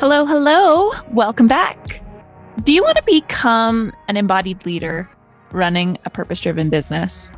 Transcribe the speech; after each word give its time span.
Hello, 0.00 0.24
hello. 0.24 0.92
Welcome 1.10 1.48
back. 1.48 2.00
Do 2.62 2.72
you 2.72 2.84
want 2.84 2.98
to 2.98 3.02
become 3.02 3.92
an 4.06 4.16
embodied 4.16 4.64
leader 4.64 5.10
running 5.50 5.98
a 6.04 6.10
purpose 6.10 6.38
driven 6.38 6.70
business? 6.70 7.32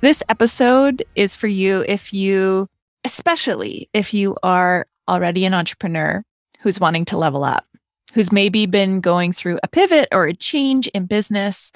This 0.00 0.22
episode 0.28 1.04
is 1.16 1.34
for 1.34 1.48
you 1.48 1.84
if 1.88 2.12
you, 2.12 2.68
especially 3.02 3.90
if 3.92 4.14
you 4.14 4.36
are 4.44 4.86
already 5.08 5.44
an 5.44 5.54
entrepreneur 5.54 6.22
who's 6.60 6.78
wanting 6.78 7.04
to 7.06 7.16
level 7.16 7.42
up, 7.42 7.66
who's 8.12 8.30
maybe 8.30 8.64
been 8.66 9.00
going 9.00 9.32
through 9.32 9.58
a 9.64 9.68
pivot 9.68 10.06
or 10.12 10.26
a 10.26 10.36
change 10.36 10.86
in 10.94 11.06
business, 11.06 11.72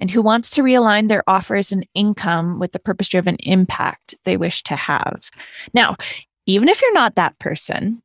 and 0.00 0.10
who 0.10 0.20
wants 0.20 0.50
to 0.50 0.62
realign 0.62 1.08
their 1.08 1.24
offers 1.26 1.72
and 1.72 1.86
income 1.94 2.58
with 2.58 2.72
the 2.72 2.78
purpose 2.78 3.08
driven 3.08 3.36
impact 3.36 4.16
they 4.24 4.36
wish 4.36 4.62
to 4.64 4.76
have. 4.76 5.30
Now, 5.72 5.96
even 6.44 6.68
if 6.68 6.82
you're 6.82 6.92
not 6.92 7.14
that 7.14 7.38
person, 7.38 8.02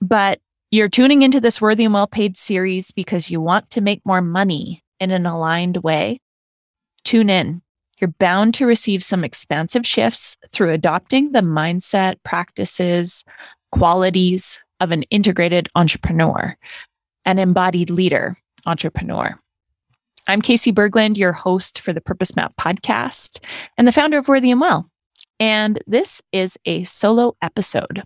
but 0.00 0.40
you're 0.70 0.88
tuning 0.88 1.22
into 1.22 1.40
this 1.40 1.60
worthy 1.60 1.84
and 1.84 1.94
well 1.94 2.06
paid 2.06 2.36
series 2.36 2.90
because 2.90 3.30
you 3.30 3.40
want 3.40 3.70
to 3.70 3.80
make 3.80 4.04
more 4.04 4.22
money 4.22 4.82
in 4.98 5.10
an 5.10 5.26
aligned 5.26 5.78
way. 5.78 6.20
Tune 7.04 7.30
in. 7.30 7.62
You're 8.00 8.14
bound 8.18 8.54
to 8.54 8.66
receive 8.66 9.02
some 9.02 9.24
expansive 9.24 9.86
shifts 9.86 10.36
through 10.52 10.70
adopting 10.72 11.32
the 11.32 11.40
mindset, 11.40 12.16
practices, 12.24 13.24
qualities 13.72 14.58
of 14.80 14.90
an 14.90 15.02
integrated 15.04 15.68
entrepreneur, 15.74 16.56
an 17.26 17.38
embodied 17.38 17.90
leader 17.90 18.36
entrepreneur. 18.64 19.38
I'm 20.28 20.40
Casey 20.40 20.72
Berglund, 20.72 21.18
your 21.18 21.32
host 21.32 21.80
for 21.80 21.92
the 21.92 22.00
Purpose 22.00 22.36
Map 22.36 22.54
podcast 22.56 23.44
and 23.76 23.86
the 23.86 23.92
founder 23.92 24.18
of 24.18 24.28
Worthy 24.28 24.50
and 24.50 24.60
Well. 24.60 24.88
And 25.38 25.82
this 25.86 26.22
is 26.32 26.56
a 26.64 26.84
solo 26.84 27.34
episode 27.42 28.04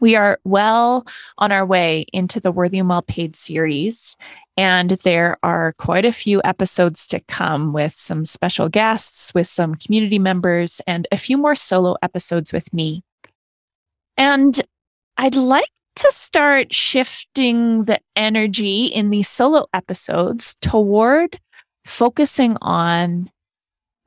we 0.00 0.16
are 0.16 0.38
well 0.44 1.06
on 1.38 1.52
our 1.52 1.64
way 1.64 2.06
into 2.12 2.40
the 2.40 2.52
Worthy 2.52 2.78
and 2.78 2.88
Well 2.88 3.02
Paid 3.02 3.36
series. 3.36 4.16
And 4.56 4.90
there 4.90 5.36
are 5.42 5.72
quite 5.78 6.04
a 6.04 6.12
few 6.12 6.40
episodes 6.44 7.06
to 7.08 7.20
come 7.20 7.72
with 7.72 7.94
some 7.94 8.24
special 8.24 8.68
guests, 8.68 9.34
with 9.34 9.48
some 9.48 9.74
community 9.74 10.18
members, 10.18 10.80
and 10.86 11.06
a 11.12 11.16
few 11.16 11.38
more 11.38 11.54
solo 11.54 11.96
episodes 12.02 12.52
with 12.52 12.72
me. 12.72 13.02
And 14.16 14.60
I'd 15.18 15.34
like 15.34 15.70
to 15.96 16.12
start 16.12 16.72
shifting 16.72 17.84
the 17.84 18.00
energy 18.16 18.86
in 18.86 19.10
these 19.10 19.28
solo 19.28 19.66
episodes 19.72 20.56
toward 20.60 21.38
focusing 21.84 22.56
on 22.60 23.30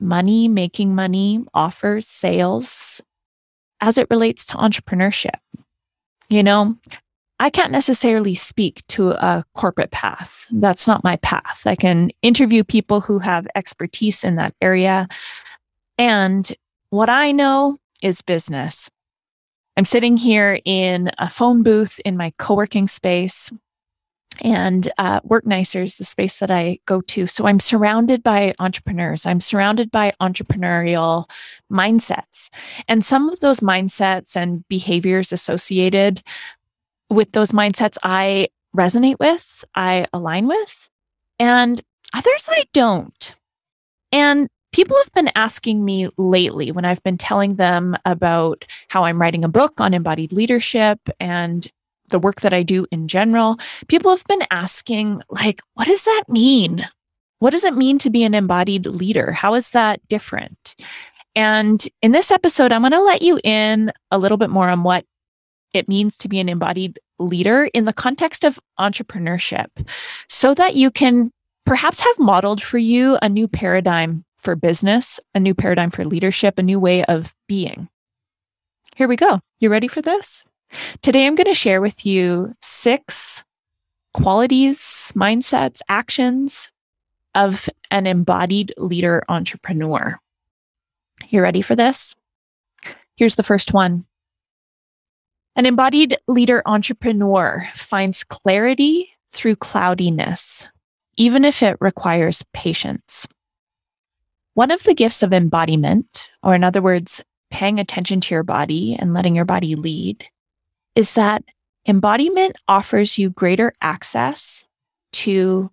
money, 0.00 0.48
making 0.48 0.94
money, 0.94 1.44
offers, 1.52 2.06
sales 2.06 3.00
as 3.80 3.98
it 3.98 4.06
relates 4.10 4.46
to 4.46 4.56
entrepreneurship. 4.56 5.38
You 6.30 6.42
know, 6.44 6.76
I 7.40 7.50
can't 7.50 7.72
necessarily 7.72 8.34
speak 8.34 8.86
to 8.88 9.10
a 9.10 9.44
corporate 9.54 9.90
path. 9.90 10.46
Mm. 10.52 10.60
That's 10.60 10.86
not 10.86 11.02
my 11.02 11.16
path. 11.16 11.62
I 11.66 11.74
can 11.74 12.10
interview 12.22 12.62
people 12.62 13.00
who 13.00 13.18
have 13.18 13.46
expertise 13.54 14.22
in 14.22 14.36
that 14.36 14.54
area. 14.60 15.08
And 15.98 16.50
what 16.90 17.08
I 17.08 17.32
know 17.32 17.78
is 18.02 18.22
business. 18.22 18.88
I'm 19.76 19.84
sitting 19.84 20.16
here 20.16 20.60
in 20.64 21.10
a 21.18 21.30
phone 21.30 21.62
booth 21.62 22.00
in 22.04 22.16
my 22.16 22.32
co 22.38 22.54
working 22.54 22.86
space, 22.86 23.50
and 24.40 24.90
uh, 24.98 25.20
Work 25.22 25.46
Nicer 25.46 25.82
is 25.82 25.96
the 25.96 26.04
space 26.04 26.38
that 26.38 26.50
I 26.50 26.78
go 26.86 27.00
to. 27.02 27.26
So 27.26 27.46
I'm 27.46 27.60
surrounded 27.60 28.22
by 28.22 28.54
entrepreneurs. 28.58 29.26
I'm 29.26 29.40
surrounded 29.40 29.90
by 29.90 30.12
entrepreneurial 30.20 31.28
mindsets. 31.70 32.50
And 32.88 33.04
some 33.04 33.28
of 33.28 33.40
those 33.40 33.60
mindsets 33.60 34.36
and 34.36 34.66
behaviors 34.68 35.32
associated 35.32 36.22
with 37.08 37.32
those 37.32 37.52
mindsets 37.52 37.98
I 38.02 38.48
resonate 38.76 39.18
with, 39.18 39.64
I 39.74 40.06
align 40.12 40.46
with, 40.46 40.88
and 41.38 41.80
others 42.14 42.48
I 42.50 42.64
don't. 42.72 43.34
And 44.12 44.48
people 44.72 44.96
have 45.04 45.12
been 45.12 45.30
asking 45.34 45.84
me 45.84 46.08
lately 46.16 46.70
when 46.72 46.84
I've 46.84 47.02
been 47.02 47.18
telling 47.18 47.56
them 47.56 47.96
about 48.04 48.64
how 48.88 49.04
I'm 49.04 49.20
writing 49.20 49.44
a 49.44 49.48
book 49.48 49.80
on 49.80 49.94
embodied 49.94 50.32
leadership 50.32 51.00
and 51.18 51.66
the 52.10 52.18
work 52.18 52.42
that 52.42 52.52
I 52.52 52.62
do 52.62 52.86
in 52.90 53.08
general, 53.08 53.58
people 53.88 54.10
have 54.10 54.24
been 54.26 54.44
asking, 54.50 55.22
like, 55.30 55.60
what 55.74 55.86
does 55.86 56.04
that 56.04 56.24
mean? 56.28 56.86
What 57.40 57.50
does 57.50 57.64
it 57.64 57.74
mean 57.74 57.98
to 58.00 58.10
be 58.10 58.22
an 58.22 58.34
embodied 58.34 58.86
leader? 58.86 59.32
How 59.32 59.54
is 59.54 59.70
that 59.70 60.06
different? 60.08 60.76
And 61.34 61.82
in 62.02 62.12
this 62.12 62.30
episode, 62.30 62.72
I'm 62.72 62.82
going 62.82 62.92
to 62.92 63.02
let 63.02 63.22
you 63.22 63.40
in 63.42 63.92
a 64.10 64.18
little 64.18 64.36
bit 64.36 64.50
more 64.50 64.68
on 64.68 64.82
what 64.82 65.04
it 65.72 65.88
means 65.88 66.16
to 66.18 66.28
be 66.28 66.40
an 66.40 66.48
embodied 66.48 66.98
leader 67.18 67.70
in 67.72 67.84
the 67.84 67.92
context 67.92 68.44
of 68.44 68.58
entrepreneurship 68.78 69.66
so 70.28 70.54
that 70.54 70.74
you 70.74 70.90
can 70.90 71.30
perhaps 71.64 72.00
have 72.00 72.18
modeled 72.18 72.60
for 72.62 72.78
you 72.78 73.16
a 73.22 73.28
new 73.28 73.46
paradigm 73.46 74.24
for 74.36 74.56
business, 74.56 75.20
a 75.34 75.40
new 75.40 75.54
paradigm 75.54 75.90
for 75.90 76.04
leadership, 76.04 76.58
a 76.58 76.62
new 76.62 76.80
way 76.80 77.04
of 77.04 77.34
being. 77.46 77.88
Here 78.96 79.06
we 79.06 79.16
go. 79.16 79.40
You 79.60 79.70
ready 79.70 79.86
for 79.86 80.02
this? 80.02 80.44
Today, 81.02 81.26
I'm 81.26 81.34
going 81.34 81.46
to 81.46 81.54
share 81.54 81.80
with 81.80 82.04
you 82.06 82.54
six 82.62 83.44
qualities, 84.14 85.12
mindsets, 85.14 85.80
actions 85.88 86.70
of 87.34 87.68
an 87.90 88.06
embodied 88.06 88.72
leader 88.76 89.22
entrepreneur. 89.28 90.18
You 91.28 91.42
ready 91.42 91.62
for 91.62 91.76
this? 91.76 92.14
Here's 93.16 93.34
the 93.34 93.42
first 93.42 93.72
one. 93.72 94.06
An 95.56 95.66
embodied 95.66 96.16
leader 96.26 96.62
entrepreneur 96.66 97.68
finds 97.74 98.24
clarity 98.24 99.10
through 99.32 99.56
cloudiness, 99.56 100.66
even 101.16 101.44
if 101.44 101.62
it 101.62 101.76
requires 101.80 102.44
patience. 102.52 103.26
One 104.54 104.70
of 104.70 104.82
the 104.84 104.94
gifts 104.94 105.22
of 105.22 105.32
embodiment, 105.32 106.30
or 106.42 106.54
in 106.54 106.64
other 106.64 106.82
words, 106.82 107.20
paying 107.50 107.78
attention 107.78 108.20
to 108.22 108.34
your 108.34 108.42
body 108.42 108.96
and 108.98 109.12
letting 109.12 109.36
your 109.36 109.44
body 109.44 109.74
lead, 109.74 110.26
is 111.00 111.14
that 111.14 111.42
embodiment 111.88 112.54
offers 112.68 113.16
you 113.16 113.30
greater 113.30 113.72
access 113.80 114.66
to 115.12 115.70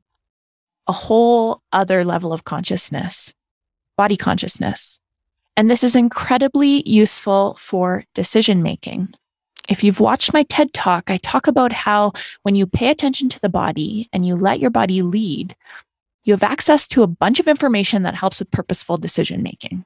a 0.87 0.93
whole 0.93 1.61
other 1.73 2.05
level 2.05 2.31
of 2.31 2.45
consciousness, 2.45 3.33
body 3.97 4.15
consciousness. 4.15 5.01
And 5.57 5.69
this 5.69 5.83
is 5.83 5.97
incredibly 5.97 6.81
useful 6.89 7.55
for 7.55 8.05
decision 8.13 8.63
making. 8.63 9.09
If 9.67 9.83
you've 9.83 9.99
watched 9.99 10.31
my 10.31 10.43
TED 10.43 10.71
talk, 10.73 11.11
I 11.11 11.17
talk 11.17 11.45
about 11.45 11.73
how 11.73 12.13
when 12.43 12.55
you 12.55 12.65
pay 12.65 12.89
attention 12.89 13.27
to 13.27 13.39
the 13.41 13.49
body 13.49 14.07
and 14.13 14.25
you 14.25 14.37
let 14.37 14.61
your 14.61 14.69
body 14.69 15.01
lead, 15.01 15.57
you 16.23 16.31
have 16.31 16.43
access 16.43 16.87
to 16.87 17.03
a 17.03 17.07
bunch 17.07 17.41
of 17.41 17.49
information 17.49 18.03
that 18.03 18.15
helps 18.15 18.39
with 18.39 18.49
purposeful 18.51 18.95
decision 18.95 19.43
making. 19.43 19.83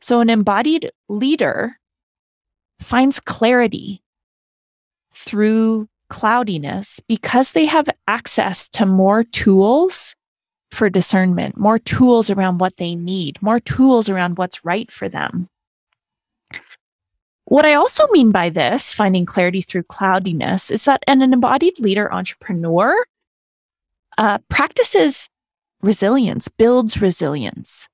So 0.00 0.20
an 0.20 0.30
embodied 0.30 0.90
leader 1.10 1.76
finds 2.80 3.20
clarity 3.20 4.02
through 5.18 5.88
cloudiness 6.08 7.00
because 7.06 7.52
they 7.52 7.66
have 7.66 7.88
access 8.06 8.68
to 8.70 8.86
more 8.86 9.24
tools 9.24 10.14
for 10.70 10.90
discernment, 10.90 11.56
more 11.56 11.78
tools 11.78 12.30
around 12.30 12.58
what 12.58 12.76
they 12.76 12.94
need, 12.94 13.40
more 13.42 13.58
tools 13.58 14.08
around 14.08 14.38
what's 14.38 14.64
right 14.64 14.90
for 14.90 15.08
them. 15.08 15.48
What 17.44 17.64
I 17.64 17.74
also 17.74 18.06
mean 18.08 18.30
by 18.30 18.50
this, 18.50 18.92
finding 18.92 19.24
clarity 19.24 19.62
through 19.62 19.84
cloudiness, 19.84 20.70
is 20.70 20.84
that 20.84 21.02
an 21.06 21.22
embodied 21.22 21.80
leader 21.80 22.12
entrepreneur 22.12 22.94
uh, 24.18 24.38
practices 24.50 25.30
resilience, 25.80 26.48
builds 26.48 27.00
resilience 27.00 27.88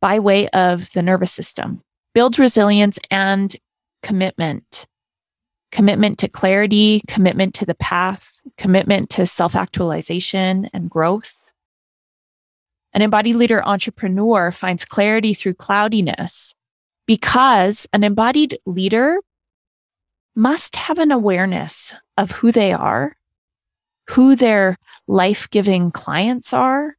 by 0.00 0.18
way 0.18 0.48
of 0.48 0.90
the 0.92 1.02
nervous 1.02 1.32
system, 1.32 1.82
builds 2.14 2.38
resilience 2.38 2.98
and 3.10 3.54
commitment 4.02 4.86
commitment 5.76 6.16
to 6.16 6.26
clarity, 6.26 7.02
commitment 7.06 7.52
to 7.52 7.66
the 7.66 7.74
path, 7.74 8.40
commitment 8.56 9.10
to 9.10 9.26
self 9.26 9.54
actualization 9.54 10.70
and 10.72 10.88
growth. 10.88 11.52
An 12.94 13.02
embodied 13.02 13.36
leader 13.36 13.62
entrepreneur 13.62 14.50
finds 14.50 14.86
clarity 14.86 15.34
through 15.34 15.52
cloudiness 15.52 16.54
because 17.06 17.86
an 17.92 18.04
embodied 18.04 18.58
leader 18.64 19.18
must 20.34 20.76
have 20.76 20.98
an 20.98 21.12
awareness 21.12 21.92
of 22.16 22.30
who 22.30 22.50
they 22.52 22.72
are, 22.72 23.14
who 24.08 24.34
their 24.34 24.78
life 25.06 25.46
giving 25.50 25.90
clients 25.90 26.54
are, 26.54 26.96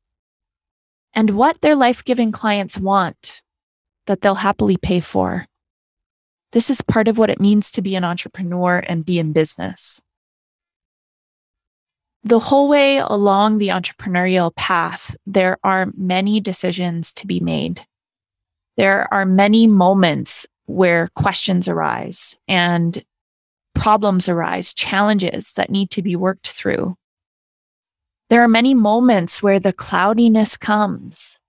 and 1.15 1.31
what 1.31 1.61
their 1.61 1.75
life 1.75 2.03
giving 2.03 2.31
clients 2.31 2.77
want 2.77 3.41
that 4.05 4.21
they'll 4.21 4.35
happily 4.35 4.77
pay 4.77 4.99
for. 4.99 5.47
This 6.51 6.69
is 6.69 6.81
part 6.81 7.07
of 7.07 7.17
what 7.17 7.29
it 7.29 7.39
means 7.39 7.71
to 7.71 7.81
be 7.81 7.95
an 7.95 8.03
entrepreneur 8.03 8.83
and 8.87 9.05
be 9.05 9.19
in 9.19 9.33
business. 9.33 10.01
The 12.23 12.39
whole 12.39 12.67
way 12.67 12.97
along 12.97 13.57
the 13.57 13.69
entrepreneurial 13.69 14.55
path, 14.55 15.15
there 15.25 15.57
are 15.63 15.91
many 15.95 16.39
decisions 16.39 17.13
to 17.13 17.27
be 17.27 17.39
made. 17.39 17.85
There 18.75 19.11
are 19.13 19.25
many 19.25 19.67
moments 19.67 20.45
where 20.65 21.07
questions 21.15 21.67
arise 21.67 22.35
and 22.47 23.03
problems 23.75 24.27
arise, 24.27 24.73
challenges 24.73 25.53
that 25.53 25.69
need 25.69 25.89
to 25.91 26.01
be 26.01 26.15
worked 26.15 26.49
through. 26.49 26.95
There 28.29 28.41
are 28.41 28.47
many 28.49 28.73
moments 28.73 29.41
where 29.41 29.59
the 29.59 29.71
cloudiness 29.71 30.57
comes. 30.57 31.39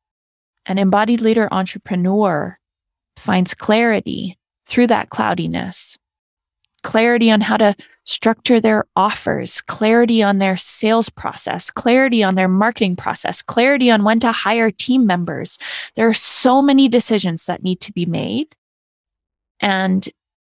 An 0.67 0.79
embodied 0.79 1.21
leader 1.21 1.49
entrepreneur 1.51 2.59
finds 3.17 3.55
clarity 3.55 4.39
through 4.69 4.87
that 4.87 5.11
cloudiness 5.11 5.99
clarity 6.82 7.31
on 7.31 7.41
how 7.41 7.56
to 7.56 7.75
structure 8.05 8.61
their 8.61 8.85
offers, 8.97 9.61
clarity 9.61 10.23
on 10.23 10.38
their 10.38 10.56
sales 10.56 11.09
process, 11.09 11.70
clarity 11.70 12.23
on 12.23 12.35
their 12.35 12.49
marketing 12.49 12.97
process, 12.97 13.43
clarity 13.43 13.91
on 13.91 14.05
when 14.05 14.20
to 14.20 14.32
hire 14.32 14.70
team 14.70 15.06
members. 15.06 15.59
There 15.94 16.09
are 16.09 16.15
so 16.15 16.62
many 16.62 16.88
decisions 16.88 17.47
that 17.47 17.62
need 17.62 17.81
to 17.81 17.93
be 17.93 18.06
made. 18.06 18.55
And 19.61 20.09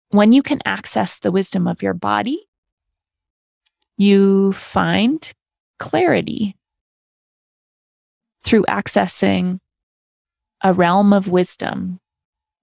when 0.09 0.31
you 0.31 0.43
can 0.43 0.59
access 0.65 1.19
the 1.19 1.31
wisdom 1.31 1.67
of 1.67 1.81
your 1.81 1.93
body, 1.93 2.47
you 3.97 4.51
find 4.53 5.31
clarity 5.79 6.55
through 8.43 8.63
accessing 8.63 9.59
a 10.63 10.73
realm 10.73 11.13
of 11.13 11.27
wisdom 11.27 11.99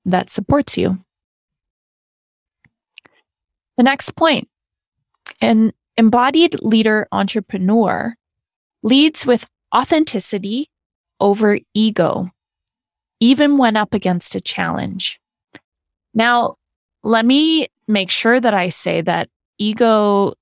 that 0.04 0.30
supports 0.30 0.78
you. 0.78 1.04
The 3.78 3.84
next 3.84 4.16
point 4.16 4.48
an 5.40 5.72
embodied 5.96 6.60
leader 6.62 7.06
entrepreneur 7.12 8.14
leads 8.82 9.24
with 9.24 9.46
authenticity 9.74 10.66
over 11.20 11.60
ego, 11.74 12.28
even 13.20 13.56
when 13.56 13.76
up 13.76 13.94
against 13.94 14.34
a 14.34 14.40
challenge. 14.40 15.20
Now, 16.12 16.56
let 17.04 17.24
me 17.24 17.68
make 17.86 18.10
sure 18.10 18.40
that 18.40 18.52
I 18.52 18.68
say 18.68 19.00
that 19.02 19.28
ego 19.58 20.32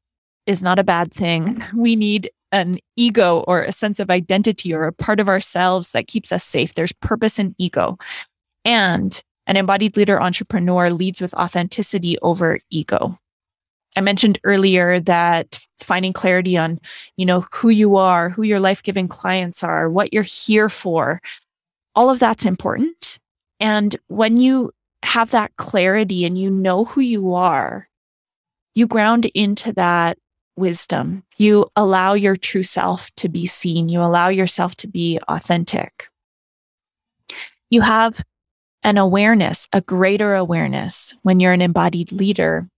is 0.47 0.63
not 0.63 0.79
a 0.79 0.85
bad 0.85 1.13
thing. 1.13 1.63
We 1.75 1.95
need 1.95 2.31
an 2.53 2.79
ego 2.97 3.45
or 3.47 3.63
a 3.63 3.73
sense 3.73 4.01
of 4.01 4.09
identity 4.09 4.73
or 4.73 4.85
a 4.85 4.93
part 4.93 5.21
of 5.21 5.29
ourselves 5.29 5.91
that 5.91 6.07
keeps 6.07 6.33
us 6.33 6.43
safe. 6.43 6.73
There's 6.73 6.93
purpose 6.93 7.39
in 7.39 7.55
ego. 7.59 7.99
And 8.65 9.21
an 9.47 9.59
embodied 9.59 9.95
leader 9.95 10.23
entrepreneur 10.23 10.89
leads 10.91 11.21
with 11.21 11.35
authenticity 11.35 12.19
over 12.23 12.61
ego. 12.71 13.19
I 13.97 14.01
mentioned 14.01 14.39
earlier 14.45 15.01
that 15.01 15.59
finding 15.79 16.13
clarity 16.13 16.57
on, 16.57 16.79
you 17.17 17.25
know, 17.27 17.47
who 17.53 17.71
you 17.71 17.97
are, 17.97 18.29
who 18.31 18.43
your 18.43 18.61
life-giving 18.61 19.09
clients 19.09 19.65
are, 19.65 19.89
what 19.89 20.13
you're 20.13 20.23
here 20.23 20.69
for, 20.69 21.21
all 21.95 22.11
of 22.11 22.19
that's 22.19 22.45
important. 22.45 23.19
And 23.59 23.97
when 24.09 24.37
you 24.37 24.71
have 25.03 25.31
that 25.31 25.57
clarity 25.57 26.25
and 26.27 26.39
you 26.39 26.51
know 26.51 26.85
who 26.85 27.01
you 27.01 27.33
are, 27.33 27.89
you 28.75 28.87
ground 28.87 29.25
into 29.35 29.73
that 29.73 30.19
wisdom. 30.57 31.23
You 31.37 31.67
allow 31.77 32.15
your 32.15 32.37
true 32.37 32.63
self 32.63 33.11
to 33.17 33.29
be 33.29 33.47
seen. 33.47 33.89
You 33.89 34.03
allow 34.03 34.29
yourself 34.29 34.75
to 34.77 34.89
be 34.89 35.19
authentic. 35.29 36.09
You 37.71 37.83
have 37.83 38.23
an 38.83 38.99
awareness, 38.99 39.69
a 39.73 39.81
greater 39.81 40.35
awareness 40.35 41.15
when 41.23 41.41
you're 41.41 41.53
an 41.53 41.63
embodied 41.63 42.13
leader 42.13 42.69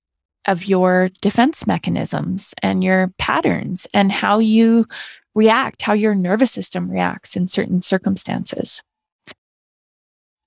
of 0.46 0.66
your 0.66 1.10
defense 1.20 1.66
mechanisms 1.66 2.54
and 2.62 2.82
your 2.82 3.12
patterns 3.18 3.86
and 3.92 4.10
how 4.10 4.38
you 4.38 4.86
react, 5.34 5.82
how 5.82 5.92
your 5.92 6.14
nervous 6.14 6.50
system 6.50 6.90
reacts 6.90 7.36
in 7.36 7.46
certain 7.46 7.82
circumstances. 7.82 8.82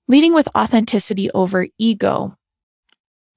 Leading 0.08 0.34
with 0.34 0.48
authenticity 0.56 1.30
over 1.30 1.66
ego, 1.78 2.36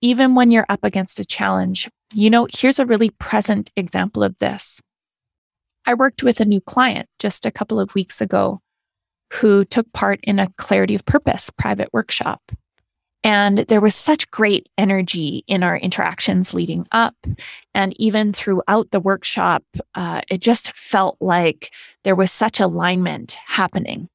even 0.01 0.35
when 0.35 0.51
you're 0.51 0.65
up 0.69 0.83
against 0.83 1.19
a 1.19 1.25
challenge. 1.25 1.89
You 2.13 2.29
know, 2.29 2.47
here's 2.53 2.79
a 2.79 2.85
really 2.85 3.09
present 3.11 3.71
example 3.75 4.23
of 4.23 4.37
this. 4.39 4.81
I 5.85 5.93
worked 5.93 6.23
with 6.23 6.39
a 6.39 6.45
new 6.45 6.61
client 6.61 7.07
just 7.19 7.45
a 7.45 7.51
couple 7.51 7.79
of 7.79 7.95
weeks 7.95 8.21
ago 8.21 8.61
who 9.33 9.65
took 9.65 9.91
part 9.93 10.19
in 10.23 10.39
a 10.39 10.49
clarity 10.57 10.95
of 10.95 11.05
purpose 11.05 11.49
private 11.49 11.89
workshop. 11.93 12.41
And 13.25 13.57
there 13.57 13.81
was 13.81 13.95
such 13.95 14.29
great 14.29 14.69
energy 14.77 15.43
in 15.47 15.63
our 15.63 15.77
interactions 15.77 16.53
leading 16.53 16.87
up. 16.91 17.15
And 17.73 17.99
even 17.99 18.31
throughout 18.31 18.91
the 18.91 18.99
workshop, 18.99 19.63
uh, 19.95 20.21
it 20.29 20.41
just 20.41 20.77
felt 20.77 21.17
like 21.19 21.73
there 22.03 22.13
was 22.13 22.31
such 22.31 22.59
alignment 22.59 23.31
happening. 23.47 24.09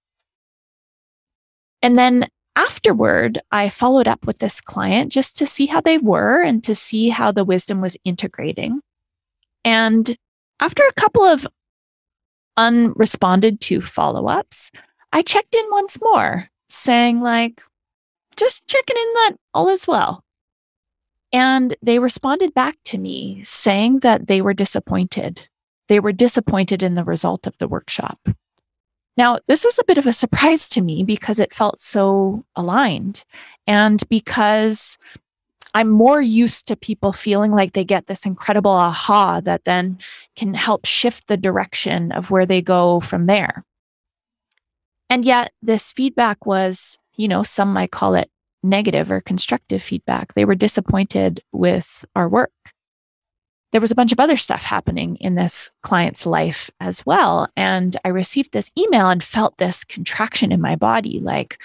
And 1.83 1.99
then 1.99 2.29
afterward, 2.55 3.41
I 3.51 3.69
followed 3.69 4.07
up 4.07 4.27
with 4.29 4.39
this 4.39 4.61
client 4.61 5.11
just 5.11 5.37
to 5.39 5.47
see 5.47 5.67
how 5.67 5.81
they 5.81 5.99
were 5.99 6.45
and 6.45 6.63
to 6.63 6.77
see 6.77 7.09
how 7.09 7.33
the 7.33 7.45
wisdom 7.45 7.81
was 7.81 7.97
integrating. 8.05 8.81
And 9.65 10.17
after 10.61 10.85
a 10.85 10.95
couple 10.95 11.25
of 11.25 11.49
unresponded 12.57 13.59
to 13.61 13.81
follow 13.81 14.29
ups, 14.29 14.71
I 15.13 15.23
checked 15.23 15.57
in 15.57 15.67
once 15.73 15.99
more, 16.01 16.49
saying, 16.69 17.23
like, 17.23 17.61
just 18.41 18.67
checking 18.67 18.97
in 18.97 19.13
that 19.15 19.33
all 19.55 19.69
is 19.69 19.87
well. 19.87 20.25
And 21.33 21.77
they 21.83 21.99
responded 21.99 22.55
back 22.55 22.77
to 22.87 22.99
me 22.99 23.43
saying 23.45 24.01
that 24.01 24.27
they 24.27 24.43
were 24.43 24.55
disappointed. 24.55 25.49
They 25.89 26.01
were 26.01 26.13
disappointed 26.13 26.83
in 26.83 26.95
the 26.95 27.05
result 27.05 27.47
of 27.47 27.57
the 27.59 27.69
workshop. 27.69 28.19
Now, 29.17 29.39
this 29.47 29.65
was 29.65 29.79
a 29.79 29.85
bit 29.85 29.99
of 29.99 30.07
a 30.07 30.13
surprise 30.13 30.69
to 30.71 30.81
me 30.81 31.05
because 31.05 31.39
it 31.39 31.53
felt 31.53 31.81
so 31.81 32.45
aligned 32.57 33.25
and 33.67 34.03
because 34.09 34.99
I'm 35.75 35.89
more 35.89 36.21
used 36.21 36.67
to 36.69 36.77
people 36.77 37.13
feeling 37.13 37.53
like 37.53 37.75
they 37.75 37.85
get 37.85 38.07
this 38.07 38.27
incredible 38.27 38.73
aha 38.73 39.41
that 39.41 39.65
then 39.65 39.99
can 40.35 40.55
help 40.55 40.85
shift 40.85 41.27
the 41.27 41.37
direction 41.37 42.11
of 42.13 42.31
where 42.31 42.47
they 42.47 42.63
go 42.63 42.99
from 42.99 43.27
there. 43.27 43.65
And 45.09 45.25
yet, 45.25 45.53
this 45.61 45.93
feedback 45.93 46.47
was 46.47 46.99
you 47.21 47.29
know, 47.29 47.43
some 47.43 47.71
might 47.71 47.91
call 47.91 48.15
it 48.15 48.31
negative 48.63 49.11
or 49.11 49.21
constructive 49.21 49.83
feedback. 49.83 50.33
They 50.33 50.47
were 50.47 50.55
disappointed 50.55 51.43
with 51.53 52.03
our 52.17 52.31
work. 52.31 52.53
There 53.73 53.81
was 53.81 53.91
a 53.91 53.95
bunch 53.95 54.11
of 54.11 54.19
other 54.19 54.39
stuff 54.39 54.65
happening 54.65 55.17
in 55.17 55.35
this 55.35 55.71
client's 55.83 56.25
life 56.25 56.71
as 56.81 57.05
well. 57.05 57.47
And 57.57 57.95
I 58.07 58.09
received 58.09 58.53
this 58.53 58.71
email 58.77 59.11
and 59.11 59.23
felt 59.23 59.59
this 59.59 59.85
contraction 59.85 60.51
in 60.51 60.63
my 60.63 60.77
body 60.77 61.21
like, 61.21 61.61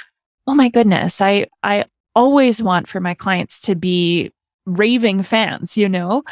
oh 0.46 0.54
my 0.54 0.68
goodness, 0.68 1.22
I, 1.22 1.48
I 1.64 1.86
always 2.16 2.62
want 2.62 2.90
for 2.90 3.00
my 3.00 3.14
clients 3.14 3.62
to 3.62 3.76
be 3.76 4.32
raving 4.66 5.24
fans, 5.24 5.78
you 5.78 5.88
know? 5.88 6.24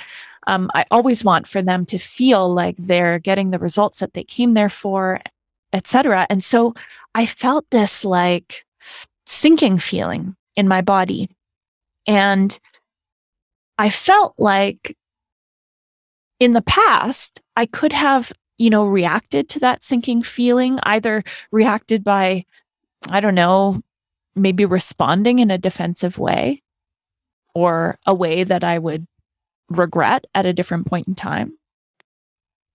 Um, 0.48 0.70
I 0.76 0.84
always 0.92 1.24
want 1.24 1.48
for 1.48 1.62
them 1.62 1.86
to 1.86 1.98
feel 1.98 2.54
like 2.54 2.76
they're 2.78 3.20
getting 3.20 3.52
the 3.52 3.60
results 3.60 4.00
that 4.00 4.16
they 4.16 4.26
came 4.26 4.54
there 4.54 4.70
for, 4.70 5.22
etc. 5.72 6.28
And 6.30 6.44
so 6.44 6.74
I 7.16 7.26
felt 7.26 7.66
this 7.70 8.04
like 8.04 8.66
sinking 9.26 9.80
feeling 9.80 10.36
in 10.56 10.68
my 10.68 10.82
body. 10.82 11.30
And 12.08 12.58
I 13.78 13.90
felt 13.90 14.34
like 14.38 14.96
in 16.40 16.52
the 16.52 16.62
past, 16.62 17.42
I 17.56 17.66
could 17.66 17.94
have, 17.94 18.32
you 18.58 18.70
know, 18.70 18.86
reacted 18.86 19.50
to 19.50 19.60
that 19.60 19.84
sinking 19.84 20.24
feeling, 20.24 20.80
either 20.84 21.24
reacted 21.52 22.04
by, 22.04 22.46
I 23.10 23.20
don't 23.20 23.36
know, 23.36 23.82
maybe 24.36 24.66
responding 24.66 25.40
in 25.40 25.52
a 25.52 25.58
defensive 25.58 26.18
way 26.18 26.62
or 27.54 27.98
a 28.06 28.14
way 28.14 28.44
that 28.44 28.64
I 28.64 28.80
would 28.80 29.08
regret 29.70 30.26
at 30.34 30.46
a 30.46 30.54
different 30.54 30.88
point 30.88 31.08
in 31.08 31.16
time. 31.16 31.58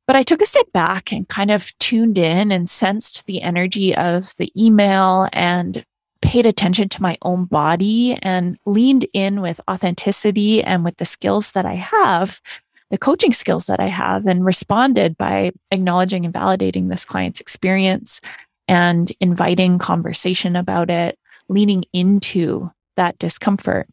But 0.07 0.17
I 0.17 0.23
took 0.23 0.41
a 0.41 0.47
step 0.47 0.73
back 0.73 1.13
and 1.13 1.29
kind 1.29 1.51
of 1.51 1.77
tuned 1.79 2.17
in 2.17 2.51
and 2.51 2.71
sensed 2.71 3.27
the 3.27 3.43
energy 3.43 3.95
of 3.95 4.35
the 4.37 4.51
email 4.57 5.29
and 5.33 5.85
paid 6.29 6.45
attention 6.45 6.91
to 6.91 7.01
my 7.01 7.17
own 7.23 7.47
body 7.47 8.19
and 8.21 8.59
leaned 8.67 9.07
in 9.15 9.41
with 9.41 9.63
authenticity 9.67 10.63
and 10.63 10.85
with 10.85 10.95
the 10.99 11.07
skills 11.07 11.53
that 11.53 11.65
I 11.65 11.73
have, 11.73 12.43
the 12.91 12.99
coaching 12.99 13.33
skills 13.33 13.65
that 13.65 13.81
I 13.81 13.87
have, 13.87 14.27
and 14.27 14.45
responded 14.45 15.17
by 15.17 15.53
acknowledging 15.71 16.27
and 16.27 16.35
validating 16.35 16.91
this 16.91 17.07
client's 17.07 17.41
experience 17.41 18.21
and 18.69 19.11
inviting 19.21 19.79
conversation 19.79 20.55
about 20.55 20.91
it, 20.91 21.19
leaning 21.49 21.85
into 21.95 22.71
that 22.99 23.19
discomfort. 23.19 23.89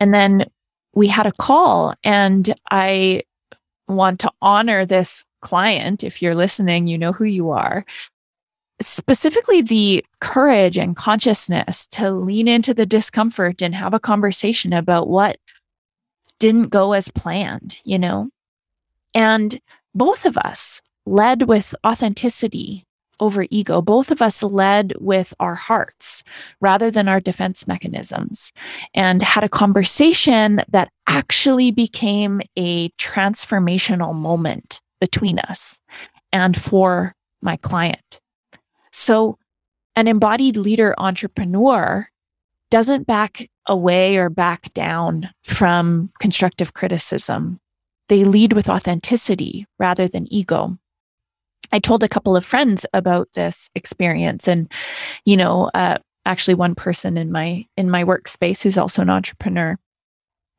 And 0.00 0.12
then 0.12 0.46
we 0.94 1.06
had 1.06 1.26
a 1.26 1.32
call, 1.32 1.94
and 2.02 2.52
I 2.72 3.22
want 3.86 4.18
to 4.20 4.32
honor 4.42 4.84
this 4.84 5.24
client. 5.42 6.02
If 6.02 6.22
you're 6.22 6.34
listening, 6.34 6.88
you 6.88 6.98
know 6.98 7.12
who 7.12 7.24
you 7.24 7.50
are 7.50 7.84
specifically 8.80 9.62
the 9.62 10.04
courage 10.20 10.78
and 10.78 10.96
consciousness 10.96 11.86
to 11.88 12.10
lean 12.10 12.48
into 12.48 12.72
the 12.72 12.86
discomfort 12.86 13.62
and 13.62 13.74
have 13.74 13.94
a 13.94 14.00
conversation 14.00 14.72
about 14.72 15.08
what 15.08 15.38
didn't 16.38 16.68
go 16.68 16.92
as 16.92 17.10
planned, 17.10 17.78
you 17.84 17.98
know? 17.98 18.30
And 19.14 19.60
both 19.94 20.24
of 20.24 20.38
us 20.38 20.80
led 21.06 21.48
with 21.48 21.74
authenticity 21.84 22.86
over 23.20 23.46
ego. 23.50 23.82
Both 23.82 24.10
of 24.10 24.22
us 24.22 24.42
led 24.42 24.94
with 25.00 25.34
our 25.40 25.56
hearts 25.56 26.22
rather 26.60 26.90
than 26.90 27.08
our 27.08 27.20
defense 27.20 27.66
mechanisms 27.66 28.52
and 28.94 29.22
had 29.22 29.42
a 29.42 29.48
conversation 29.48 30.60
that 30.68 30.90
actually 31.08 31.72
became 31.72 32.40
a 32.56 32.90
transformational 32.90 34.14
moment 34.14 34.80
between 35.00 35.38
us 35.40 35.80
and 36.32 36.56
for 36.56 37.14
my 37.42 37.56
client. 37.56 38.20
So, 38.92 39.38
an 39.96 40.06
embodied 40.06 40.56
leader 40.56 40.94
entrepreneur 40.98 42.08
doesn't 42.70 43.06
back 43.06 43.48
away 43.66 44.16
or 44.16 44.30
back 44.30 44.72
down 44.74 45.30
from 45.44 46.10
constructive 46.20 46.74
criticism. 46.74 47.60
They 48.08 48.24
lead 48.24 48.52
with 48.52 48.68
authenticity 48.68 49.66
rather 49.78 50.08
than 50.08 50.32
ego. 50.32 50.78
I 51.72 51.78
told 51.78 52.02
a 52.02 52.08
couple 52.08 52.36
of 52.36 52.44
friends 52.44 52.86
about 52.94 53.28
this 53.34 53.70
experience 53.74 54.48
and, 54.48 54.72
you 55.24 55.36
know, 55.36 55.70
uh, 55.74 55.98
actually 56.24 56.54
one 56.54 56.74
person 56.74 57.18
in 57.18 57.30
my, 57.30 57.66
in 57.76 57.90
my 57.90 58.04
workspace 58.04 58.62
who's 58.62 58.78
also 58.78 59.02
an 59.02 59.10
entrepreneur. 59.10 59.76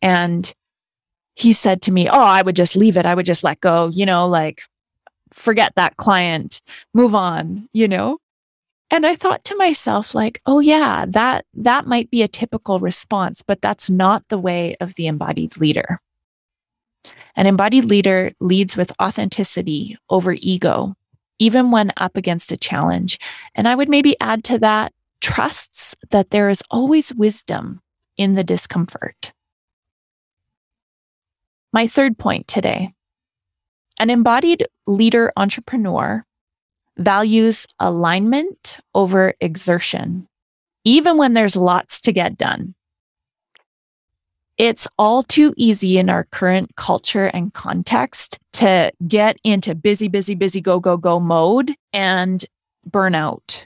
And 0.01 0.51
he 1.36 1.53
said 1.53 1.81
to 1.83 1.91
me, 1.91 2.09
Oh, 2.09 2.19
I 2.19 2.41
would 2.41 2.55
just 2.55 2.75
leave 2.75 2.98
it. 2.98 3.05
I 3.05 3.15
would 3.15 3.25
just 3.25 3.43
let 3.43 3.62
go, 3.62 3.88
you 3.88 4.05
know, 4.05 4.27
like 4.27 4.62
forget 5.31 5.74
that 5.75 5.98
client, 5.98 6.62
move 6.93 7.15
on, 7.15 7.67
you 7.74 7.88
know? 7.88 8.17
And 8.91 9.05
I 9.05 9.15
thought 9.15 9.43
to 9.45 9.55
myself, 9.55 10.15
like, 10.15 10.41
oh 10.45 10.59
yeah, 10.59 11.05
that, 11.09 11.45
that 11.53 11.86
might 11.86 12.09
be 12.09 12.24
a 12.24 12.27
typical 12.27 12.79
response, 12.79 13.43
but 13.43 13.62
that's 13.62 13.89
not 13.89 14.24
the 14.29 14.39
way 14.39 14.75
of 14.81 14.95
the 14.95 15.07
embodied 15.07 15.57
leader. 15.57 16.01
An 17.36 17.45
embodied 17.45 17.86
leader 17.86 18.31
leads 18.39 18.75
with 18.75 18.91
authenticity 19.00 19.98
over 20.09 20.33
ego 20.33 20.95
even 21.39 21.71
when 21.71 21.91
up 21.98 22.17
against 22.17 22.51
a 22.51 22.57
challenge. 22.57 23.17
And 23.55 23.67
I 23.67 23.75
would 23.75 23.89
maybe 23.89 24.19
add 24.19 24.43
to 24.45 24.59
that 24.59 24.93
trusts 25.21 25.95
that 26.12 26.29
there 26.29 26.50
is 26.50 26.63
always 26.69 27.13
wisdom 27.13 27.81
in 28.17 28.33
the 28.33 28.43
discomfort. 28.43 29.33
My 31.71 31.88
third 31.88 32.17
point 32.17 32.48
today 32.48 32.93
an 33.99 34.09
embodied 34.09 34.65
leader 34.87 35.31
entrepreneur 35.37 36.25
values 36.97 37.67
alignment 37.79 38.77
over 38.95 39.33
exertion, 39.39 40.27
even 40.83 41.17
when 41.17 41.33
there's 41.33 41.55
lots 41.55 42.01
to 42.01 42.11
get 42.11 42.37
done. 42.37 42.75
It's 44.57 44.87
all 44.97 45.23
too 45.23 45.53
easy 45.55 45.97
in 45.97 46.09
our 46.09 46.25
current 46.25 46.75
culture 46.75 47.27
and 47.27 47.53
context 47.53 48.37
to 48.53 48.91
get 49.07 49.37
into 49.45 49.73
busy, 49.73 50.09
busy, 50.09 50.35
busy, 50.35 50.59
go, 50.59 50.81
go, 50.81 50.97
go 50.97 51.19
mode 51.19 51.73
and 51.93 52.45
burnout. 52.89 53.65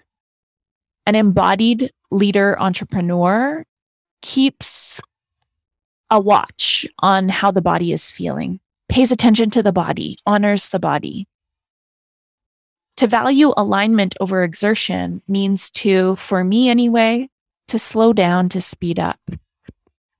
An 1.07 1.15
embodied 1.15 1.89
leader 2.11 2.59
entrepreneur 2.59 3.65
keeps 4.21 5.01
a 6.11 6.19
watch 6.19 6.85
on 6.99 7.27
how 7.27 7.49
the 7.49 7.61
body 7.61 7.91
is 7.91 8.11
feeling, 8.11 8.59
pays 8.89 9.11
attention 9.11 9.49
to 9.51 9.63
the 9.63 9.71
body, 9.71 10.17
honors 10.25 10.69
the 10.69 10.79
body. 10.79 11.27
To 12.97 13.07
value 13.07 13.53
alignment 13.57 14.15
over 14.19 14.43
exertion 14.43 15.21
means 15.27 15.71
to, 15.71 16.15
for 16.17 16.43
me 16.43 16.69
anyway, 16.69 17.29
to 17.67 17.79
slow 17.79 18.13
down, 18.13 18.49
to 18.49 18.61
speed 18.61 18.99
up 18.99 19.19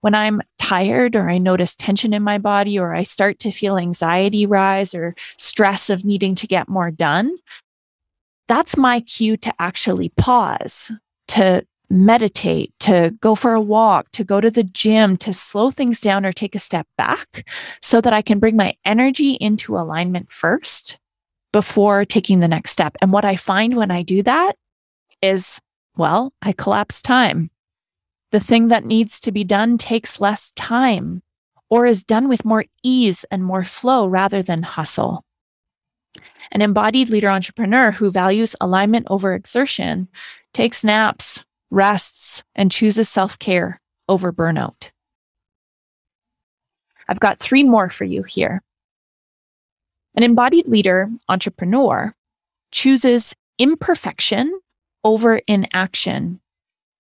when 0.04 0.14
I'm 0.14 0.42
tired 0.60 1.16
or 1.16 1.30
I 1.30 1.38
notice 1.38 1.78
tension 1.78 2.14
in 2.14 2.24
my 2.24 2.38
body 2.38 2.78
or 2.78 2.94
I 2.94 3.04
start 3.04 3.40
to 3.40 3.52
feel 3.52 3.78
anxiety 3.78 4.46
rise 4.46 4.94
or 4.94 5.16
stress 5.38 5.90
of 5.90 6.04
needing 6.04 6.36
to 6.36 6.46
get 6.46 6.68
more 6.68 6.92
done, 6.92 7.34
that's 8.50 8.76
my 8.76 9.00
cue 9.00 9.38
to 9.38 9.54
actually 9.60 10.10
pause, 10.10 10.92
to 11.30 11.66
meditate, 11.94 12.74
to 12.82 13.16
go 13.22 13.36
for 13.36 13.54
a 13.54 13.62
walk, 13.62 14.12
to 14.12 14.24
go 14.24 14.42
to 14.42 14.52
the 14.52 14.64
gym, 14.64 15.16
to 15.18 15.34
slow 15.34 15.72
things 15.72 16.02
down 16.02 16.26
or 16.26 16.32
take 16.32 16.56
a 16.56 16.60
step 16.60 16.88
back 16.98 17.48
so 17.82 18.02
that 18.02 18.14
I 18.14 18.22
can 18.22 18.40
bring 18.40 18.58
my 18.58 18.76
energy 18.84 19.34
into 19.34 19.78
alignment 19.78 20.32
first 20.32 20.98
before 21.52 22.04
taking 22.04 22.40
the 22.40 22.48
next 22.48 22.72
step. 22.72 22.96
And 23.02 23.12
what 23.14 23.26
I 23.26 23.36
find 23.36 23.78
when 23.78 23.92
I 23.92 24.02
do 24.02 24.24
that 24.24 24.54
is, 25.22 25.62
well, 25.96 26.34
I 26.42 26.52
collapse 26.52 27.02
time 27.02 27.52
the 28.34 28.40
thing 28.40 28.70
that 28.70 28.84
needs 28.84 29.20
to 29.20 29.32
be 29.32 29.44
done 29.44 29.78
takes 29.78 30.20
less 30.20 30.52
time 30.56 31.22
or 31.70 31.86
is 31.86 32.04
done 32.04 32.28
with 32.28 32.44
more 32.44 32.66
ease 32.82 33.26
and 33.30 33.44
more 33.44 33.64
flow 33.64 34.08
rather 34.08 34.42
than 34.42 34.64
hustle. 34.64 35.24
An 36.52 36.64
embodied 36.64 37.10
leader 37.10 37.30
entrepreneur 37.30 37.92
who 37.92 38.10
values 38.10 38.56
alignment 38.60 39.06
over 39.12 39.36
exertion 39.36 40.08
takes 40.52 40.84
naps, 40.84 41.44
rests, 41.74 42.44
and 42.56 42.72
chooses 42.72 43.10
self 43.10 43.38
care 43.40 43.82
over 44.08 44.32
burnout. 44.32 44.92
I've 47.10 47.20
got 47.20 47.40
three 47.40 47.64
more 47.64 47.90
for 47.90 48.06
you 48.06 48.24
here. 48.24 48.62
An 50.16 50.24
embodied 50.24 50.68
leader 50.68 51.10
entrepreneur 51.28 52.16
chooses 52.72 53.34
imperfection 53.58 54.60
over 55.04 55.42
inaction 55.48 56.40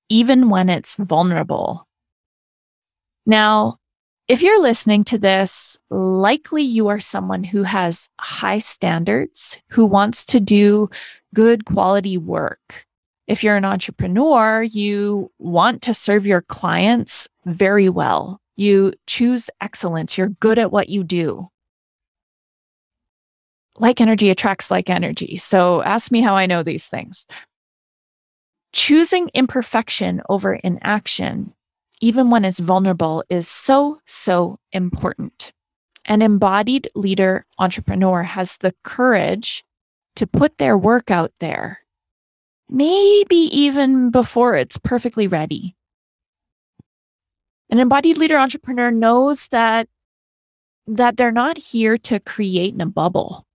even 0.10 0.50
when 0.50 0.70
it's 0.70 0.96
vulnerable. 0.96 1.88
Now, 3.26 3.78
if 4.28 4.42
you're 4.42 4.62
listening 4.62 5.04
to 5.06 5.18
this, 5.18 5.78
likely 5.90 6.64
you 6.64 6.88
are 6.88 7.00
someone 7.00 7.44
who 7.44 7.64
has 7.64 8.10
high 8.20 8.60
standards, 8.60 9.58
who 9.70 9.86
wants 9.86 10.26
to 10.26 10.40
do 10.40 10.90
good 11.34 11.66
quality 11.66 12.18
work. 12.18 12.83
If 13.28 13.44
you're 13.44 13.56
an 13.56 13.66
entrepreneur, 13.66 14.64
you 14.64 15.32
want 15.40 15.82
to 15.84 15.94
serve 15.94 16.26
your 16.26 16.42
clients 16.42 17.28
very 17.46 17.90
well. 17.90 18.42
You 18.56 18.94
choose 19.08 19.50
excellence. 19.62 20.18
You're 20.18 20.30
good 20.30 20.60
at 20.60 20.72
what 20.72 20.90
you 20.90 21.04
do. 21.04 21.50
Like 23.78 24.02
energy 24.02 24.30
attracts 24.30 24.70
like 24.70 24.90
energy. 24.90 25.38
So 25.38 25.82
ask 25.82 26.12
me 26.12 26.22
how 26.22 26.36
I 26.36 26.46
know 26.46 26.64
these 26.64 26.86
things 26.86 27.26
choosing 28.74 29.30
imperfection 29.34 30.22
over 30.28 30.56
inaction, 30.56 31.54
even 32.02 32.30
when 32.30 32.44
it's 32.44 32.60
vulnerable, 32.60 33.24
is 33.30 33.48
so, 33.48 34.02
so 34.06 34.60
important. 34.74 35.54
An 36.06 36.22
embodied 36.22 36.90
leader 36.96 37.46
entrepreneur 37.60 38.24
has 38.24 38.58
the 38.58 38.74
courage 38.84 39.64
to 40.16 40.28
put 40.28 40.58
their 40.58 40.78
work 40.78 41.10
out 41.10 41.32
there, 41.40 41.80
maybe 42.70 43.36
even 43.36 44.12
before 44.12 44.56
it's 44.56 44.78
perfectly 44.78 45.28
ready. 45.28 45.76
An 47.70 47.80
embodied 47.80 48.18
leader 48.18 48.38
entrepreneur 48.38 48.92
knows 48.92 49.48
that 49.50 49.88
that 50.86 51.18
they're 51.18 51.32
not 51.32 51.58
here 51.58 51.98
to 51.98 52.20
create 52.20 52.74
in 52.74 52.82
a 52.82 52.86
bubble, 52.86 53.46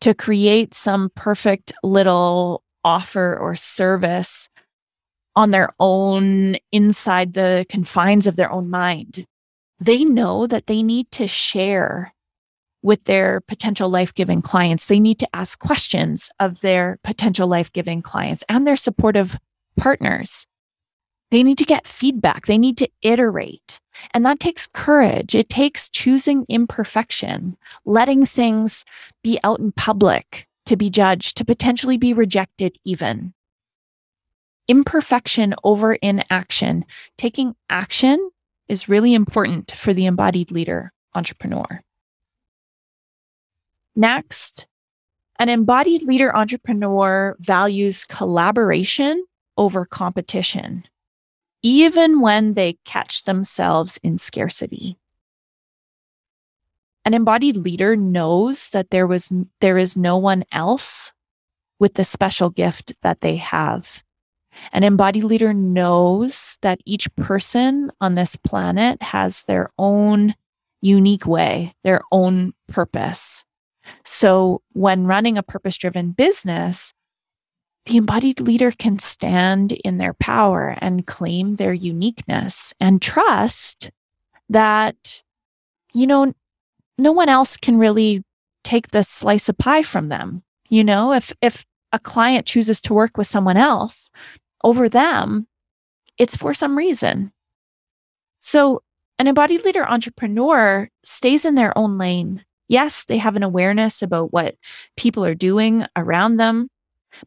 to 0.00 0.14
create 0.14 0.72
some 0.72 1.10
perfect 1.14 1.72
little 1.82 2.62
offer 2.84 3.36
or 3.36 3.56
service 3.56 4.48
on 5.34 5.50
their 5.50 5.70
own 5.80 6.56
inside 6.72 7.34
the 7.34 7.66
confines 7.68 8.26
of 8.26 8.36
their 8.36 8.50
own 8.50 8.70
mind. 8.70 9.26
They 9.80 10.04
know 10.04 10.46
that 10.46 10.66
they 10.66 10.82
need 10.82 11.10
to 11.12 11.26
share 11.26 12.14
with 12.86 13.02
their 13.04 13.40
potential 13.48 13.88
life 13.88 14.14
giving 14.14 14.40
clients. 14.40 14.86
They 14.86 15.00
need 15.00 15.18
to 15.18 15.28
ask 15.34 15.58
questions 15.58 16.30
of 16.38 16.60
their 16.60 17.00
potential 17.02 17.48
life 17.48 17.72
giving 17.72 18.00
clients 18.00 18.44
and 18.48 18.64
their 18.64 18.76
supportive 18.76 19.36
partners. 19.76 20.46
They 21.32 21.42
need 21.42 21.58
to 21.58 21.64
get 21.64 21.88
feedback. 21.88 22.46
They 22.46 22.58
need 22.58 22.78
to 22.78 22.88
iterate. 23.02 23.80
And 24.14 24.24
that 24.24 24.38
takes 24.38 24.68
courage. 24.68 25.34
It 25.34 25.48
takes 25.48 25.88
choosing 25.88 26.46
imperfection, 26.48 27.56
letting 27.84 28.24
things 28.24 28.84
be 29.24 29.40
out 29.42 29.58
in 29.58 29.72
public 29.72 30.46
to 30.66 30.76
be 30.76 30.88
judged, 30.88 31.36
to 31.38 31.44
potentially 31.44 31.96
be 31.96 32.12
rejected 32.12 32.78
even 32.84 33.34
imperfection 34.68 35.54
over 35.64 35.94
inaction. 35.94 36.84
Taking 37.18 37.54
action 37.68 38.30
is 38.68 38.88
really 38.88 39.14
important 39.14 39.72
for 39.72 39.92
the 39.92 40.06
embodied 40.06 40.50
leader 40.50 40.92
entrepreneur. 41.14 41.82
Next, 43.98 44.66
an 45.38 45.48
embodied 45.48 46.02
leader 46.02 46.34
entrepreneur 46.36 47.34
values 47.40 48.04
collaboration 48.04 49.24
over 49.56 49.86
competition, 49.86 50.84
even 51.62 52.20
when 52.20 52.52
they 52.52 52.76
catch 52.84 53.24
themselves 53.24 53.98
in 54.02 54.18
scarcity. 54.18 54.98
An 57.06 57.14
embodied 57.14 57.56
leader 57.56 57.96
knows 57.96 58.68
that 58.70 58.90
there 58.90 59.06
was 59.06 59.32
there 59.60 59.78
is 59.78 59.96
no 59.96 60.18
one 60.18 60.44
else 60.52 61.12
with 61.78 61.94
the 61.94 62.04
special 62.04 62.50
gift 62.50 62.92
that 63.02 63.22
they 63.22 63.36
have. 63.36 64.02
An 64.72 64.82
embodied 64.82 65.24
leader 65.24 65.54
knows 65.54 66.58
that 66.60 66.80
each 66.84 67.14
person 67.16 67.90
on 68.00 68.12
this 68.12 68.36
planet 68.36 69.02
has 69.02 69.44
their 69.44 69.70
own 69.78 70.34
unique 70.82 71.26
way, 71.26 71.74
their 71.82 72.02
own 72.12 72.52
purpose. 72.68 73.45
So 74.04 74.62
when 74.72 75.06
running 75.06 75.38
a 75.38 75.42
purpose 75.42 75.76
driven 75.76 76.12
business, 76.12 76.92
the 77.86 77.96
embodied 77.96 78.40
leader 78.40 78.72
can 78.72 78.98
stand 78.98 79.72
in 79.72 79.98
their 79.98 80.14
power 80.14 80.76
and 80.80 81.06
claim 81.06 81.56
their 81.56 81.72
uniqueness 81.72 82.74
and 82.80 83.00
trust 83.00 83.90
that, 84.48 85.22
you 85.94 86.06
know, 86.06 86.32
no 86.98 87.12
one 87.12 87.28
else 87.28 87.56
can 87.56 87.78
really 87.78 88.24
take 88.64 88.88
the 88.88 89.04
slice 89.04 89.48
of 89.48 89.58
pie 89.58 89.82
from 89.82 90.08
them. 90.08 90.42
You 90.68 90.82
know, 90.82 91.12
if, 91.12 91.32
if 91.40 91.64
a 91.92 92.00
client 92.00 92.46
chooses 92.46 92.80
to 92.82 92.94
work 92.94 93.16
with 93.16 93.28
someone 93.28 93.56
else 93.56 94.10
over 94.64 94.88
them, 94.88 95.46
it's 96.18 96.34
for 96.34 96.54
some 96.54 96.76
reason. 96.76 97.32
So 98.40 98.82
an 99.18 99.28
embodied 99.28 99.64
leader 99.64 99.86
entrepreneur 99.86 100.88
stays 101.04 101.44
in 101.44 101.54
their 101.54 101.76
own 101.76 101.98
lane. 101.98 102.44
Yes, 102.68 103.04
they 103.04 103.18
have 103.18 103.36
an 103.36 103.42
awareness 103.42 104.02
about 104.02 104.32
what 104.32 104.56
people 104.96 105.24
are 105.24 105.34
doing 105.34 105.86
around 105.94 106.36
them, 106.36 106.68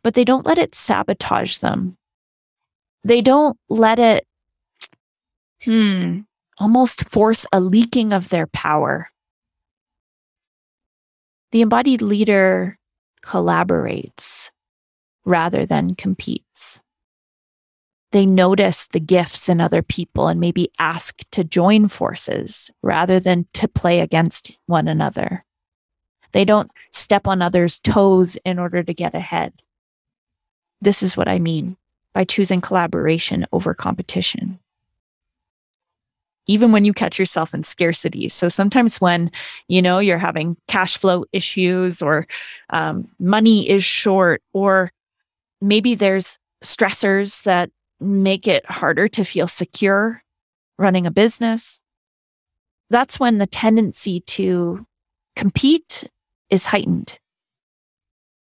but 0.04 0.14
they 0.14 0.26
don't 0.26 0.46
let 0.46 0.58
it 0.58 0.76
sabotage 0.76 1.58
them. 1.58 1.98
They 3.04 3.22
don't 3.22 3.58
let 3.70 4.00
it, 4.00 4.28
hmm, 5.64 6.20
almost 6.58 7.10
force 7.10 7.46
a 7.54 7.60
leaking 7.62 8.12
of 8.12 8.30
their 8.30 8.48
power. 8.48 9.10
The 11.52 11.62
embodied 11.62 12.02
leader 12.02 12.78
collaborates 13.24 14.50
rather 15.26 15.66
than 15.66 15.96
competes. 15.96 16.82
They 18.12 18.26
notice 18.26 18.88
the 18.88 19.00
gifts 19.00 19.50
in 19.50 19.62
other 19.62 19.84
people 19.84 20.28
and 20.28 20.40
maybe 20.40 20.72
ask 20.80 21.22
to 21.32 21.44
join 21.44 21.88
forces 21.88 22.72
rather 22.82 23.20
than 23.20 23.46
to 23.54 23.68
play 23.68 24.00
against 24.00 24.58
one 24.66 24.88
another. 24.88 25.46
They 26.32 26.44
don't 26.46 26.72
step 26.92 27.28
on 27.28 27.42
others' 27.42 27.80
toes 27.80 28.38
in 28.46 28.58
order 28.58 28.84
to 28.84 28.94
get 28.94 29.14
ahead. 29.14 29.54
This 30.82 31.04
is 31.04 31.16
what 31.16 31.28
I 31.28 31.40
mean 31.40 31.78
by 32.14 32.24
choosing 32.24 32.62
collaboration 32.62 33.46
over 33.52 33.74
competition. 33.74 34.60
Even 36.48 36.72
when 36.72 36.86
you 36.86 36.94
catch 36.94 37.20
yourself 37.20 37.54
in 37.54 37.62
scarcity. 37.62 38.28
So 38.28 38.50
sometimes 38.50 39.00
when, 39.00 39.32
you 39.68 39.84
know, 39.84 40.00
you're 40.00 40.18
having 40.18 40.58
cash 40.68 40.98
flow 40.98 41.26
issues 41.32 42.02
or 42.02 42.28
um, 42.72 43.08
money 43.20 43.70
is 43.70 43.84
short, 43.84 44.42
or 44.52 44.92
maybe 45.62 45.94
there's 45.94 46.40
stressors 46.64 47.44
that 47.44 47.70
make 48.00 48.48
it 48.48 48.70
harder 48.70 49.08
to 49.10 49.24
feel 49.24 49.48
secure 49.48 50.24
running 50.78 51.06
a 51.06 51.12
business. 51.12 51.80
That's 52.90 53.20
when 53.20 53.38
the 53.38 53.48
tendency 53.48 54.22
to 54.22 54.86
compete 55.36 56.10
is 56.50 56.66
heightened. 56.66 57.20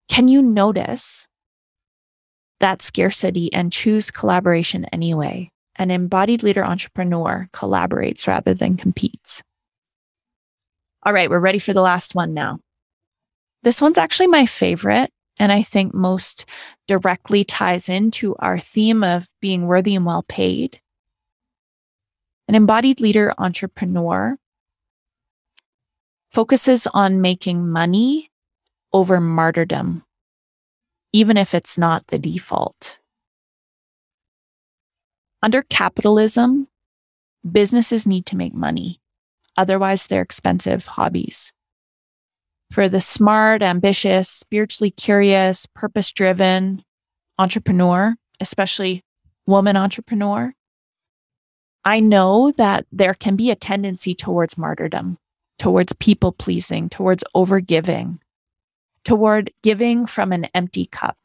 Can 0.08 0.28
you 0.28 0.42
notice 0.42 1.26
that 2.60 2.82
scarcity 2.82 3.52
and 3.52 3.72
choose 3.72 4.10
collaboration 4.10 4.86
anyway. 4.86 5.50
An 5.76 5.90
embodied 5.90 6.42
leader 6.42 6.64
entrepreneur 6.64 7.48
collaborates 7.52 8.26
rather 8.26 8.54
than 8.54 8.76
competes. 8.76 9.42
All 11.02 11.12
right, 11.12 11.28
we're 11.28 11.38
ready 11.38 11.58
for 11.58 11.72
the 11.72 11.82
last 11.82 12.14
one 12.14 12.34
now. 12.34 12.58
This 13.62 13.80
one's 13.80 13.98
actually 13.98 14.28
my 14.28 14.46
favorite, 14.46 15.10
and 15.38 15.52
I 15.52 15.62
think 15.62 15.94
most 15.94 16.46
directly 16.86 17.44
ties 17.44 17.88
into 17.88 18.34
our 18.36 18.58
theme 18.58 19.04
of 19.04 19.28
being 19.40 19.66
worthy 19.66 19.94
and 19.94 20.06
well 20.06 20.22
paid. 20.22 20.80
An 22.48 22.54
embodied 22.54 23.00
leader 23.00 23.34
entrepreneur 23.38 24.38
focuses 26.30 26.86
on 26.94 27.20
making 27.20 27.68
money 27.68 28.30
over 28.92 29.20
martyrdom 29.20 30.02
even 31.16 31.38
if 31.38 31.54
it's 31.54 31.78
not 31.78 32.08
the 32.08 32.18
default. 32.18 32.98
Under 35.42 35.62
capitalism, 35.62 36.68
businesses 37.50 38.06
need 38.06 38.26
to 38.26 38.36
make 38.36 38.52
money. 38.52 39.00
Otherwise, 39.56 40.06
they're 40.06 40.20
expensive 40.20 40.84
hobbies. 40.84 41.54
For 42.70 42.88
the 42.88 43.00
smart, 43.00 43.62
ambitious, 43.62 44.28
spiritually 44.28 44.90
curious, 44.90 45.66
purpose 45.66 46.12
driven 46.12 46.82
entrepreneur, 47.38 48.16
especially 48.40 49.02
woman 49.46 49.76
entrepreneur, 49.76 50.52
I 51.84 52.00
know 52.00 52.50
that 52.56 52.84
there 52.90 53.14
can 53.14 53.36
be 53.36 53.50
a 53.50 53.56
tendency 53.56 54.14
towards 54.14 54.58
martyrdom, 54.58 55.18
towards 55.58 55.92
people 55.94 56.32
pleasing, 56.32 56.88
towards 56.88 57.22
overgiving, 57.34 58.18
toward 59.04 59.52
giving 59.62 60.04
from 60.04 60.32
an 60.32 60.46
empty 60.52 60.86
cup. 60.86 61.16